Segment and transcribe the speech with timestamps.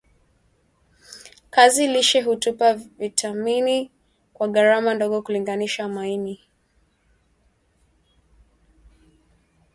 [1.51, 3.89] kiazi lishe hutupa vitamini A
[4.33, 6.39] kwa gharama ndogo kulinganisha maini